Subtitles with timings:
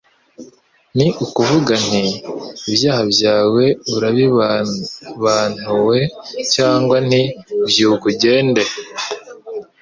[0.97, 2.05] ni ukuvuga nti:
[2.69, 3.65] ibyaha byawe
[3.95, 5.99] urabibabantue?
[6.53, 7.21] Cyangwa nti
[7.69, 8.63] byuka ugende?